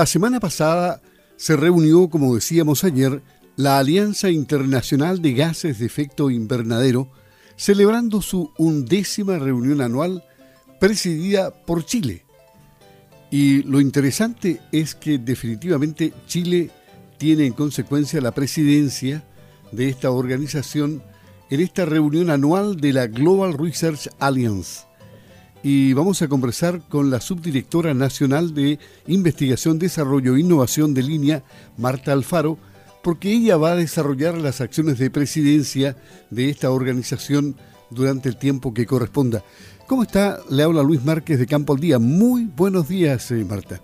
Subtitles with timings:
[0.00, 1.02] La semana pasada
[1.36, 3.20] se reunió, como decíamos ayer,
[3.56, 7.12] la Alianza Internacional de Gases de Efecto Invernadero,
[7.54, 10.24] celebrando su undécima reunión anual
[10.80, 12.24] presidida por Chile.
[13.30, 16.70] Y lo interesante es que definitivamente Chile
[17.18, 19.22] tiene en consecuencia la presidencia
[19.70, 21.02] de esta organización
[21.50, 24.89] en esta reunión anual de la Global Research Alliance.
[25.62, 31.42] Y vamos a conversar con la subdirectora nacional de Investigación, Desarrollo e Innovación de línea,
[31.76, 32.56] Marta Alfaro,
[33.02, 35.96] porque ella va a desarrollar las acciones de presidencia
[36.30, 37.56] de esta organización
[37.90, 39.42] durante el tiempo que corresponda.
[39.86, 40.38] ¿Cómo está?
[40.48, 41.98] Le habla Luis Márquez de Campo al Día.
[41.98, 43.80] Muy buenos días, eh, Marta.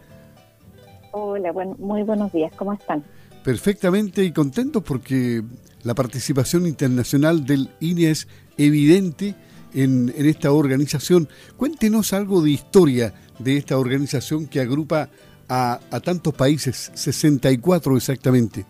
[1.13, 2.53] Hola, bueno, muy buenos días.
[2.57, 3.05] ¿Cómo están?
[3.45, 5.43] Perfectamente y contento porque
[5.83, 9.35] la participación internacional del INE es evidente
[9.75, 11.29] en, esta organización.
[11.57, 15.09] Cuéntenos algo de historia de esta organización que agrupa
[15.49, 18.65] a, a tantos países, 64 exactamente.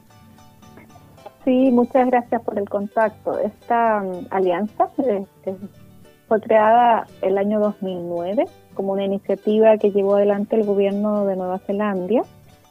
[1.46, 3.38] Sí, muchas gracias por el contacto.
[3.38, 5.24] Esta um, alianza eh,
[6.26, 11.60] fue creada el año 2009 como una iniciativa que llevó adelante el gobierno de Nueva
[11.60, 12.24] Zelanda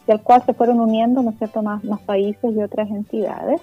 [0.08, 1.62] y al cual se fueron uniendo ¿no cierto?
[1.62, 3.62] Más, más países y otras entidades.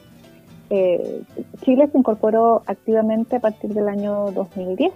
[0.75, 1.23] Eh,
[1.61, 4.93] Chile se incorporó activamente a partir del año 2010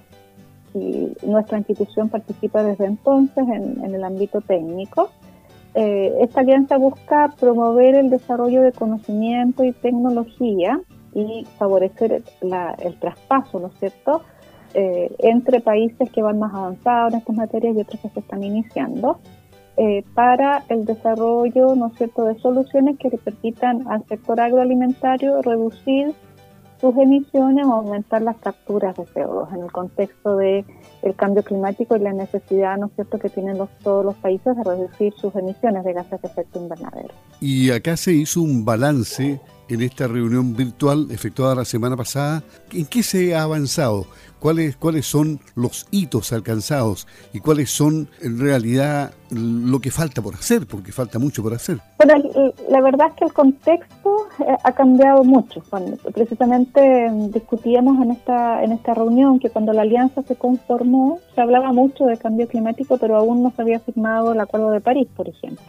[0.72, 5.10] y nuestra institución participa desde entonces en el ámbito técnico
[5.78, 10.80] eh, esta alianza busca promover el desarrollo de conocimiento y tecnología
[11.12, 14.22] y favorecer el traspaso, ¿no es cierto?,
[14.72, 18.42] eh, entre países que van más avanzados en estas materias y otros que se están
[18.42, 19.20] iniciando,
[19.77, 26.14] eh, para el desarrollo, ¿no cierto?, de soluciones que le permitan al sector agroalimentario reducir
[26.80, 30.64] sus emisiones o aumentar las capturas de CO2 en el contexto de
[31.02, 35.12] el cambio climático y la necesidad, ¿no cierto?, que tienen todos los países de reducir
[35.14, 37.14] sus emisiones de gases de efecto invernadero.
[37.41, 42.43] Y acá se hizo un balance en esta reunión virtual efectuada la semana pasada.
[42.72, 44.06] ¿En qué se ha avanzado?
[44.38, 50.34] ¿Cuáles, ¿Cuáles son los hitos alcanzados y cuáles son en realidad lo que falta por
[50.34, 50.66] hacer?
[50.66, 51.78] Porque falta mucho por hacer.
[51.99, 52.22] Bueno,
[52.69, 55.62] la verdad es que el contexto eh, ha cambiado mucho.
[56.15, 61.41] Precisamente mm, discutíamos en esta, en esta reunión que cuando la alianza se conformó se
[61.41, 65.09] hablaba mucho de cambio climático, pero aún no se había firmado el Acuerdo de París,
[65.16, 65.65] por ejemplo.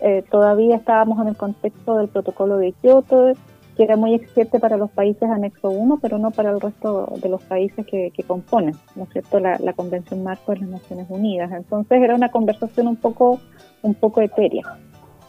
[0.00, 3.32] Eh, todavía estábamos en el contexto del protocolo de Kioto,
[3.76, 7.28] que era muy exigente para los países anexo 1, pero no para el resto de
[7.28, 11.50] los países que, componen, ¿no es cierto?, la, Convención Marco de las Naciones Unidas.
[11.52, 13.40] Entonces era una conversación un poco,
[13.82, 14.62] un poco etérea.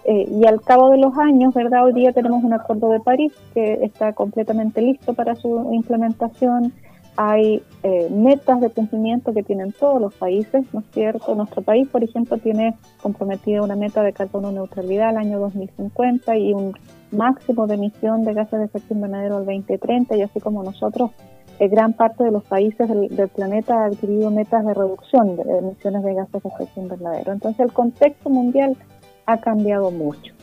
[0.03, 1.85] Eh, y al cabo de los años, ¿verdad?
[1.85, 6.73] Hoy día tenemos un acuerdo de París que está completamente listo para su implementación
[7.17, 11.35] hay eh, metas de cumplimiento que tienen todos los países, ¿no es cierto?
[11.35, 16.53] Nuestro país, por ejemplo, tiene comprometida una meta de carbono neutralidad al año 2050 y
[16.53, 16.73] un
[17.11, 21.11] máximo de emisión de gases de efecto invernadero al 2030 y así como nosotros,
[21.59, 25.43] eh, gran parte de los países del, del, planeta ha adquirido metas de reducción de
[25.57, 27.33] emisiones de gases de efecto invernadero.
[27.33, 28.77] Entonces el contexto mundial
[29.25, 30.33] ha cambiado mucho,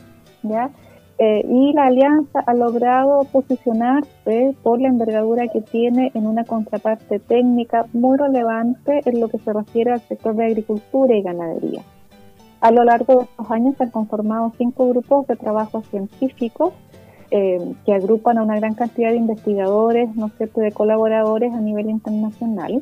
[0.43, 0.69] ¿ya?
[1.21, 7.19] Eh, y la alianza ha logrado posicionarse por la envergadura que tiene en una contraparte
[7.19, 11.81] técnica muy relevante en lo que se refiere al sector de agricultura y ganadería.
[12.61, 16.71] A lo largo de estos años se han conformado cinco grupos de trabajo científicos
[17.31, 21.89] eh, que agrupan a una gran cantidad de investigadores, no sé, de colaboradores a nivel
[21.89, 22.81] internacional.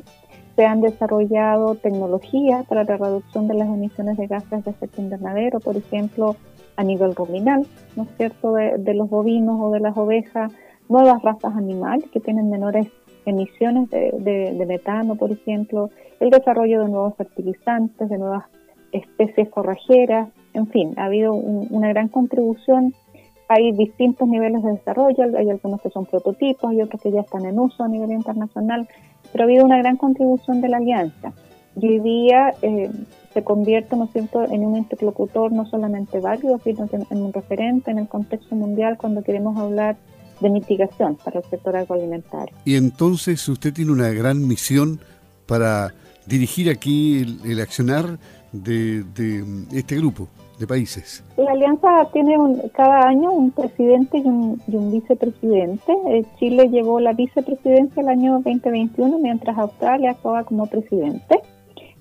[0.54, 5.58] Se han desarrollado tecnologías para la reducción de las emisiones de gases de efecto invernadero,
[5.58, 6.36] por ejemplo,
[6.78, 7.66] a nivel ruminal,
[7.96, 10.52] ¿no es cierto?, de, los bovinos o de las ovejas,
[10.88, 12.86] nuevas razas animales que tienen menores
[13.26, 15.90] emisiones de, metano, por ejemplo,
[16.20, 18.44] el desarrollo de nuevos fertilizantes, de nuevas
[18.92, 22.94] especies forrajeras, en fin, ha habido una gran contribución.
[23.48, 27.44] Hay distintos niveles de desarrollo, hay algunos que son prototipos y otros que ya están
[27.44, 28.86] en uso a nivel internacional,
[29.32, 31.32] pero ha habido una gran contribución de la alianza.
[31.80, 32.30] Y
[32.62, 32.90] eh,
[33.32, 37.90] se convierte, ¿no es cierto?, en un interlocutor no solamente válido, sino en un referente
[37.90, 39.96] en el contexto mundial cuando queremos hablar
[40.40, 42.54] de mitigación para el sector agroalimentario.
[42.64, 45.00] Y entonces usted tiene una gran misión
[45.46, 45.92] para
[46.26, 48.18] dirigir aquí el, accionar
[48.52, 49.04] de,
[49.72, 50.28] este grupo
[50.58, 51.24] de países.
[51.36, 52.36] La alianza tiene
[52.74, 55.92] cada año un presidente y un, y un vicepresidente.
[56.08, 61.40] Eh, Chile llevó la vicepresidencia el año 2021, mientras Australia actúa como presidente.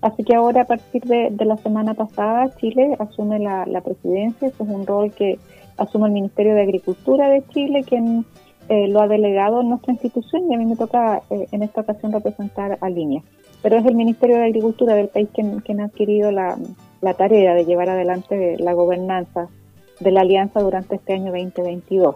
[0.08, 4.70] Así que ahora a partir de, la semana pasada Chile asume la, presidencia, eso es
[4.70, 5.38] un rol que
[5.76, 8.26] asume el Ministerio de Agricultura de Chile, quien
[8.70, 11.82] eh, lo ha delegado en nuestra institución y a mí me toca eh, en esta
[11.82, 13.22] ocasión representar a Línea.
[13.62, 16.58] Pero es el Ministerio de Agricultura del país quien, ha adquirido la,
[17.02, 19.50] la tarea de llevar adelante la gobernanza
[20.00, 22.16] de la alianza durante este año 2022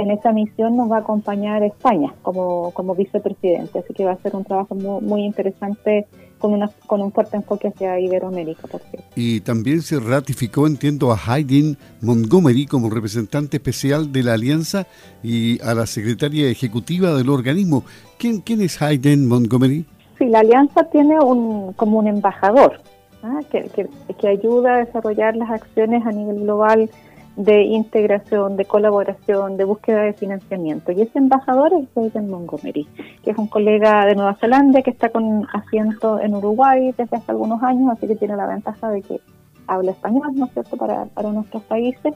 [0.00, 4.22] en esa misión nos va a acompañar España como, como vicepresidente, así que va a
[4.22, 6.06] ser un trabajo muy, interesante
[6.38, 8.66] con, una, con un fuerte enfoque hacia Iberoamérica.
[8.68, 8.80] Por
[9.14, 14.86] y también se ratificó, entiendo, a Hayden Montgomery como representante especial de la alianza
[15.22, 17.84] y a la secretaria ejecutiva del organismo.
[18.18, 19.84] ¿Quién, quién es Hayden Montgomery?
[20.18, 22.80] Sí, la alianza tiene un, como un embajador
[23.22, 23.40] ¿ah?
[23.50, 26.90] que, que, que ayuda a desarrollar las acciones a nivel global
[27.38, 30.90] de integración, de colaboración, de búsqueda de financiamiento.
[30.90, 32.84] Y ese embajador es Jason Montgomery,
[33.22, 37.30] que es un colega de Nueva Zelanda que está con asiento en Uruguay desde hace
[37.30, 39.20] algunos años, así que tiene la ventaja de que
[39.68, 42.12] habla español, ¿no es cierto?, para, para nuestros países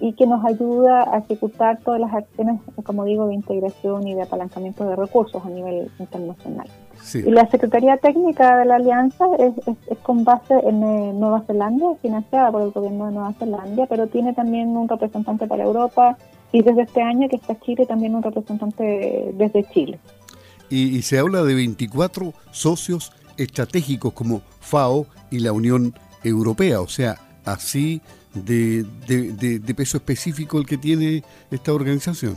[0.00, 4.22] y que nos ayuda a ejecutar todas las acciones, como digo, de integración y de
[4.22, 6.68] apalancamiento de recursos a nivel internacional.
[7.14, 9.54] Y la Secretaría Técnica de la Alianza es,
[10.02, 14.34] con base en eh, Nueva Zelanda, financiada por el gobierno de Nueva Zelanda, pero tiene
[14.34, 16.18] también un representante para Europa
[16.52, 19.98] y desde este año que está Chile también un representante desde Chile.
[20.68, 25.94] Y, y se habla de 24 socios estratégicos como FAO y la Unión
[26.24, 27.16] Europea, o sea,
[27.46, 28.02] así
[28.34, 32.36] de, de, peso específico el que tiene esta organización.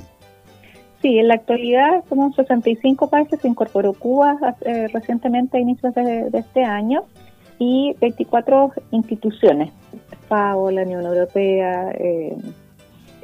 [1.02, 6.30] Sí, en la actualidad somos 65 países, se incorporó Cuba eh, recientemente a inicios de,
[6.34, 7.04] este año
[7.58, 9.72] y 24 instituciones,
[10.28, 12.38] FAO, la Unión Europea, eh,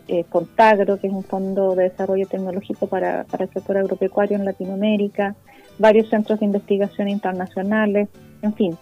[0.07, 4.45] eh, Contagro, que es un fondo de desarrollo tecnológico para, para el sector agropecuario en
[4.45, 5.35] Latinoamérica,
[5.77, 8.07] varios centros de investigación internacionales,
[8.41, 8.77] en fin,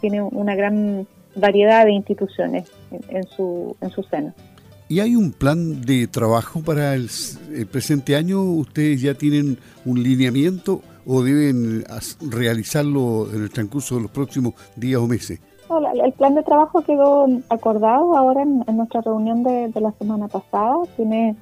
[0.00, 2.70] tiene una gran variedad de instituciones
[3.08, 4.32] en, su, en su seno.
[4.88, 7.08] ¿Y hay un plan de trabajo para el,
[7.70, 8.42] presente año?
[8.42, 9.56] ¿Ustedes ya tienen
[9.86, 11.84] un lineamiento o deben
[12.20, 15.40] realizarlo en el transcurso de los próximos días o meses?
[16.04, 20.76] el plan de trabajo quedó acordado ahora en, nuestra reunión de, de, la semana pasada.
[20.96, 21.34] Tiene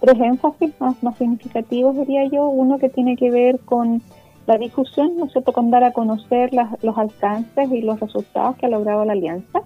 [0.00, 2.48] tres énfasis más, más significativos, diría yo.
[2.48, 4.02] Uno que tiene que ver con
[4.46, 6.50] la difusión, ¿no es cierto?, con dar a conocer
[6.82, 9.62] los alcances y los resultados que ha logrado la alianza.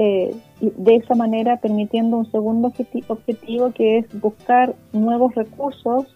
[0.00, 2.72] Eh, de esa manera permitiendo un segundo
[3.08, 6.06] objetivo, que es buscar nuevos recursos,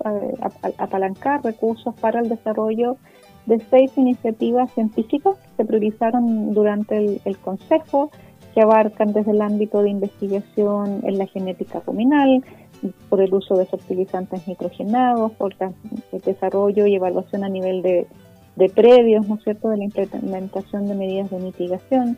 [0.79, 2.97] apalancar recursos para el desarrollo
[3.47, 8.11] de seis iniciativas científicas que se priorizaron durante el, el Consejo,
[8.55, 12.45] que abarcan desde el ámbito de investigación en la genética ruminal,
[13.09, 18.07] por el uso de fertilizantes nitrogenados, por el desarrollo y evaluación a nivel de,
[18.57, 22.17] de predios, ¿no es cierto?, de la implementación de medidas de mitigación,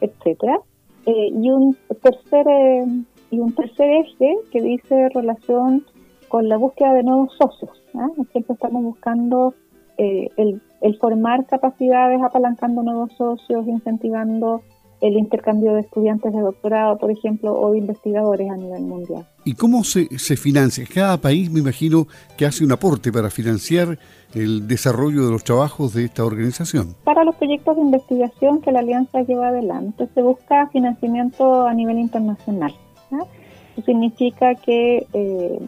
[0.00, 0.58] etcétera.
[1.06, 2.86] Eh, y un tercer eh,
[3.30, 5.84] y un tercer eje que dice relación
[6.28, 7.82] con la búsqueda de nuevos socios.
[7.94, 8.08] ¿ah?
[8.32, 9.54] Siempre estamos buscando
[9.98, 14.62] eh, el, el formar capacidades, apalancando nuevos socios, incentivando
[15.04, 19.26] el intercambio de estudiantes de doctorado, por ejemplo, o de investigadores a nivel mundial.
[19.44, 20.86] ¿Y cómo se, se financia?
[20.92, 22.06] Cada país, me imagino,
[22.38, 23.98] que hace un aporte para financiar
[24.34, 26.94] el desarrollo de los trabajos de esta organización.
[27.04, 31.98] Para los proyectos de investigación que la Alianza lleva adelante, se busca financiamiento a nivel
[31.98, 32.74] internacional.
[33.10, 35.58] Eso significa que eh,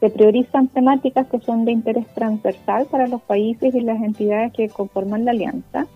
[0.00, 4.68] se priorizan temáticas que son de interés transversal para los países y las entidades que
[4.68, 5.86] conforman la alianza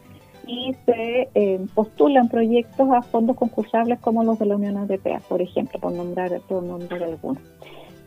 [0.46, 5.40] y se eh, postulan proyectos a fondos concursables como los de la Unión Europea, por
[5.42, 7.42] ejemplo, por nombrar, por nombrar algunos,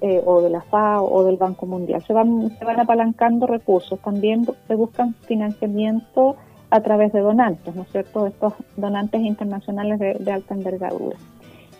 [0.01, 2.03] eh, o de la FAO o del Banco Mundial.
[2.03, 6.35] Se van, se van apalancando recursos, también se buscan financiamiento
[6.69, 11.17] a través de donantes, ¿no es cierto?, estos donantes internacionales de, alta envergadura.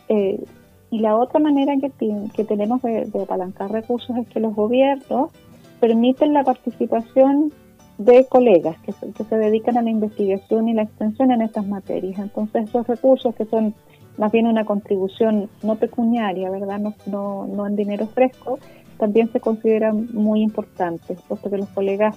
[0.08, 0.44] Eh,
[0.92, 1.92] y la otra manera que,
[2.36, 5.32] que tenemos de, de apalancar recursos es que los gobiernos
[5.80, 7.52] permiten la participación
[7.98, 12.20] de colegas que se, dedican a la investigación y la extensión en estas materias.
[12.20, 13.74] Entonces, esos recursos que son
[14.18, 16.80] más bien una contribución no pecuniaria, ¿verdad?
[16.80, 18.60] No, no, no en dinero fresco,
[18.98, 22.16] también se consideran muy importantes, puesto que los colegas,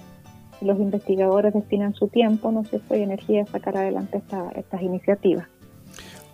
[0.61, 4.21] los investigadores destinan su tiempo, no sé, y energía a sacar adelante
[4.55, 5.47] estas iniciativas.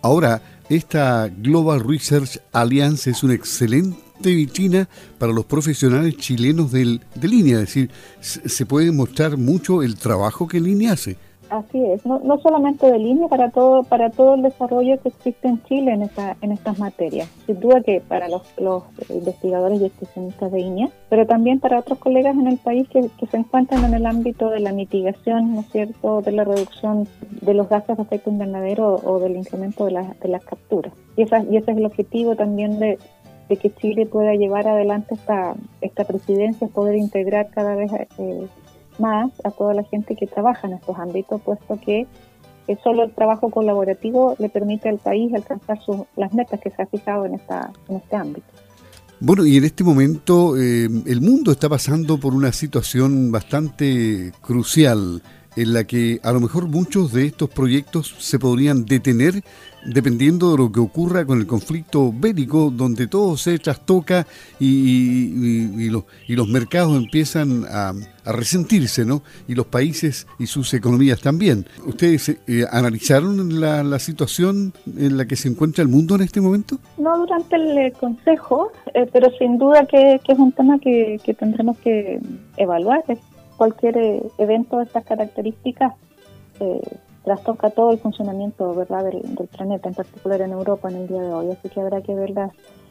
[0.02, 7.28] Ahora, esta Global Research Alliance es un excelente vitrina para los profesionales chilenos del, de
[7.28, 7.90] línea, es decir,
[8.20, 11.16] se puede mostrar mucho el trabajo que línea hace.
[11.50, 15.46] Así es, no, no, solamente de línea, para todo para todo el desarrollo que existe
[15.46, 17.28] en Chile en, esta, en estas materias.
[17.46, 21.98] Sin duda que para los, los investigadores y especialistas de línea, pero también para otros
[21.98, 25.60] colegas en el país que, que, se encuentran en el ámbito de la mitigación, ¿no
[25.60, 27.06] es cierto?, de la reducción
[27.42, 30.92] de los gases de efecto invernadero o, del incremento de, la, de las capturas.
[31.16, 32.98] Y, esa, y ese es el objetivo también de,
[33.48, 38.46] de que Chile pueda llevar adelante esta, esta presidencia, poder integrar cada vez eh,
[38.98, 42.06] más a toda la gente que trabaja en estos ámbitos, puesto que
[42.66, 46.82] que solo el trabajo colaborativo le permite al país alcanzar sus, las metas que se
[46.82, 48.46] ha fijado en, esta, en este ámbito.
[49.20, 55.22] Bueno, y en este momento eh, el mundo está pasando por una situación bastante crucial
[55.56, 59.42] en la que a lo mejor muchos de estos proyectos se podrían detener
[59.84, 64.26] dependiendo de lo que ocurra con el conflicto bélico, donde todo se trastoca
[64.58, 67.92] y, los, mercados empiezan a,
[68.26, 69.22] resentirse, ¿no?
[69.46, 71.66] Y los países y sus economías también.
[71.84, 76.78] ¿Ustedes eh, analizaron la, situación en la que se encuentra el mundo en este momento?
[76.96, 81.34] No durante el eh, Consejo, eh, pero sin duda que, es un tema que, que
[81.34, 82.18] tendremos que
[82.56, 83.04] evaluar
[83.56, 85.94] cualquier eh, evento de estas características
[86.60, 86.80] eh,
[87.24, 89.04] trastoca todo el funcionamiento ¿verdad?
[89.04, 91.50] Del, planeta, en particular en Europa en el día de hoy.
[91.50, 92.34] Así que habrá que ver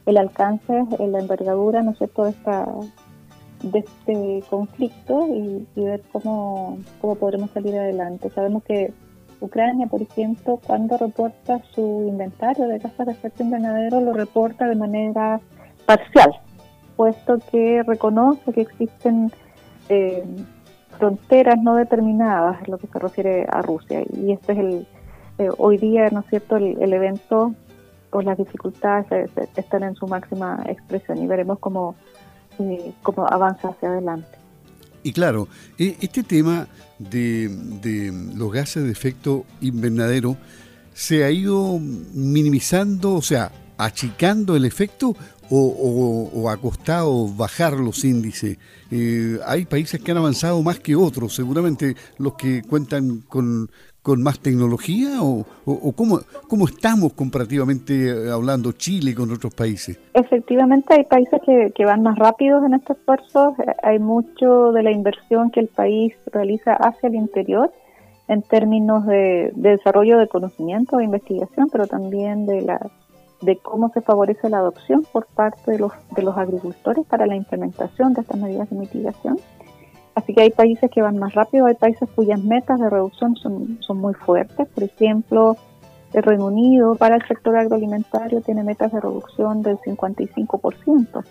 [0.05, 2.67] el alcance, eh, la envergadura, ¿no es cierto?, de, esta,
[3.61, 8.29] de este conflicto y, ver cómo, cómo podremos salir adelante.
[8.31, 8.91] Sabemos que
[9.39, 14.75] Ucrania, por ejemplo, cuando reporta su inventario de casas de efecto invernadero, lo reporta de
[14.75, 15.41] manera
[15.85, 16.31] parcial,
[16.95, 19.31] puesto que reconoce que existen
[19.89, 20.23] eh,
[20.97, 24.01] fronteras no determinadas en lo que se refiere a Rusia.
[24.13, 24.87] Y este es el,
[25.39, 27.53] eh, hoy día, ¿no es cierto?, el, evento
[28.11, 29.07] o las dificultades
[29.55, 31.95] están en su máxima expresión y veremos cómo,
[32.59, 34.37] eh, cómo avanza hacia adelante.
[35.01, 35.47] Y claro,
[35.77, 36.67] e, este tema
[36.99, 37.49] de,
[37.81, 40.37] de los gases de efecto invernadero
[40.93, 45.15] se ha ido minimizando, o sea, achicando el efecto
[45.49, 48.57] o, ha costado bajar los índices.
[48.91, 53.69] Eh, hay países que han avanzado más que otros, seguramente los que cuentan con,
[54.17, 56.19] más tecnología o, o, cómo,
[56.49, 59.99] cómo, estamos comparativamente eh, hablando Chile con otros países.
[60.13, 65.51] Efectivamente hay países que, van más rápidos en este esfuerzo, hay mucho de la inversión
[65.51, 67.71] que el país realiza hacia el interior
[68.27, 72.79] en términos de, de desarrollo de conocimiento, de investigación, pero también de la
[73.43, 77.35] de cómo se favorece la adopción por parte de los, de los agricultores para la
[77.35, 79.39] implementación de estas medidas de mitigación.
[80.15, 83.79] Así que hay países que van más rápido, hay países cuyas metas de reducción son,
[83.81, 84.67] son muy fuertes.
[84.67, 85.57] Por ejemplo,
[86.13, 91.23] el Reino Unido para el sector agroalimentario tiene metas de reducción del 55%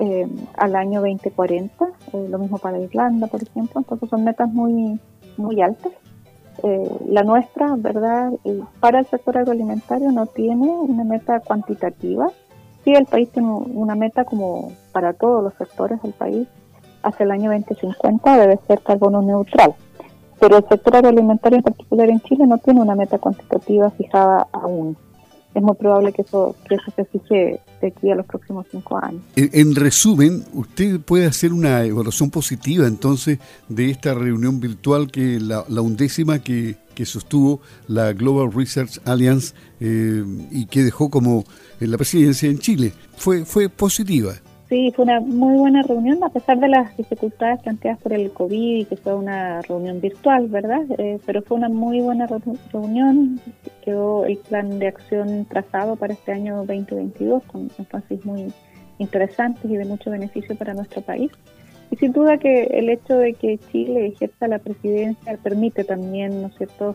[0.00, 0.26] eh,
[0.56, 3.80] al año 2040, eh, lo mismo para Irlanda, por ejemplo.
[3.80, 5.00] Entonces son metas muy,
[5.36, 5.92] muy altas.
[6.62, 8.32] Eh, la nuestra, ¿verdad?
[8.80, 12.28] Para el sector agroalimentario no tiene una meta cuantitativa.
[12.84, 16.48] Sí, el país tiene una meta como para todos los sectores del país.
[17.02, 19.74] Hacia el año 2050 debe ser carbono neutral.
[20.40, 24.96] Pero el sector agroalimentario en particular en Chile no tiene una meta cuantitativa fijada aún
[25.54, 28.98] es muy probable que eso, que eso se fije de aquí a los próximos cinco
[29.02, 29.22] años.
[29.36, 33.38] En, resumen, usted puede hacer una evaluación positiva entonces
[33.68, 40.24] de esta reunión virtual que la, undécima que, que, sostuvo la Global Research Alliance eh,
[40.50, 41.44] y que dejó como
[41.80, 42.92] en la presidencia en Chile.
[43.16, 44.34] Fue, fue positiva.
[44.68, 48.80] Sí, fue una muy buena reunión, a pesar de las dificultades planteadas por el COVID
[48.80, 50.82] y que fue una reunión virtual, ¿verdad?
[50.98, 52.26] Eh, pero fue una muy buena
[52.70, 53.40] reunión.
[53.82, 58.52] Quedó el plan de acción trazado para este año 2022 con énfasis muy
[58.98, 61.30] interesantes y de mucho beneficio para nuestro país.
[61.90, 66.48] Y sin duda que el hecho de que Chile ejerza la presidencia permite también, ¿no
[66.48, 66.94] es cierto?,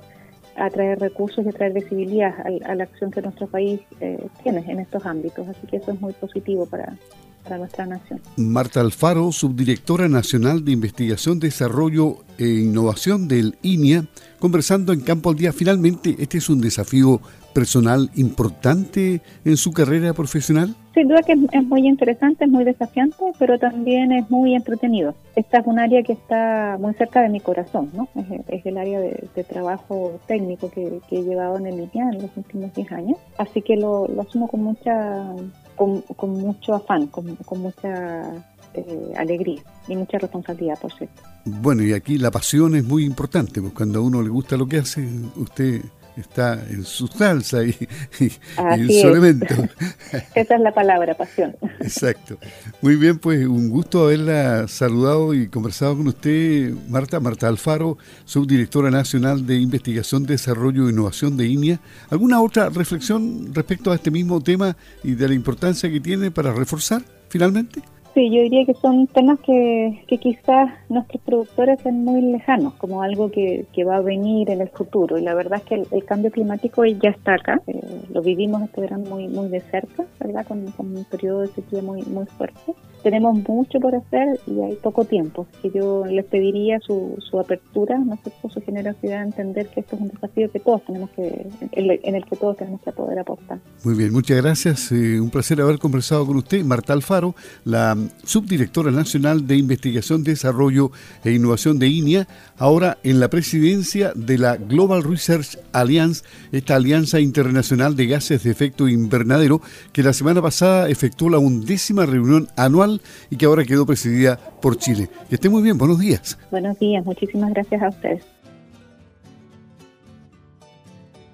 [0.55, 5.03] atraer recursos y atraer visibilidad a, la acción que nuestro país eh, tiene en estos
[5.07, 5.47] ámbitos.
[5.47, 6.95] Así que eso es muy positivo para,
[7.43, 8.21] para nuestra nación.
[8.37, 14.05] Marta Alfaro, subdirectora nacional de Investigación, Desarrollo e Innovación del INIA,
[14.39, 15.53] conversando en Campo al Día.
[15.53, 17.21] Finalmente, ¿este es un desafío
[17.53, 20.75] personal importante en su carrera profesional?
[20.93, 25.15] Sin duda que es muy interesante, es muy desafiante, pero también es muy entretenido.
[25.35, 28.07] Esta es un área que está muy cerca de mi corazón, ¿no?
[28.47, 32.73] Es, el área de, trabajo técnico que, he llevado en el INIA en los últimos
[32.73, 33.17] 10 años.
[33.37, 35.25] Así que lo asumo con mucha
[35.75, 41.21] con, mucho afán, con, mucha eh, alegría y mucha responsabilidad, por cierto.
[41.45, 44.67] Bueno, y aquí la pasión es muy importante, porque cuando a uno le gusta lo
[44.67, 45.81] que hace, usted
[46.17, 47.75] está en su salsa y,
[48.19, 49.53] en su elemento.
[50.35, 51.55] Esa es la palabra, pasión.
[51.79, 52.37] Exacto.
[52.81, 58.91] Muy bien, pues un gusto haberla saludado y conversado con usted, Marta, Marta Alfaro, subdirectora
[58.91, 61.79] nacional de Investigación, Desarrollo e Innovación de INIA.
[62.09, 66.53] ¿Alguna otra reflexión respecto a este mismo tema y de la importancia que tiene para
[66.53, 67.81] reforzar finalmente?
[68.13, 73.01] Sí, yo diría que son temas que, que quizás nuestros productores ven muy lejanos, como
[73.01, 75.17] algo que, que, va a venir en el futuro.
[75.17, 77.59] Y la verdad es que el, cambio climático ya está acá.
[77.65, 77.81] Eh,
[78.13, 80.45] lo vivimos este verano muy muy de cerca, ¿verdad?
[80.45, 82.75] Con, un periodo de sequía muy muy fuerte.
[83.03, 85.45] Tenemos mucho por hacer y hay poco tiempo.
[85.61, 90.01] Que yo les pediría su, su apertura, no sé, su generosidad, entender que esto es
[90.01, 93.59] un desafío que todos tenemos que, en el que todos tenemos que poder aportar.
[93.83, 94.91] Muy bien, muchas gracias.
[94.91, 100.91] Eh, un placer haber conversado con usted, Marta Alfaro, la subdirectora nacional de Investigación, Desarrollo
[101.23, 107.19] e Innovación de INIA, ahora en la presidencia de la Global Research Alliance, esta alianza
[107.19, 112.92] internacional de gases de efecto invernadero, que la semana pasada efectuó la undécima reunión anual
[113.29, 115.09] y que ahora quedó presidida por Chile.
[115.29, 116.37] Que esté muy bien, buenos días.
[116.51, 118.23] Buenos días, muchísimas gracias a ustedes.